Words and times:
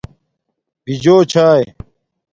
بِجوچھایݺ 0.83 1.67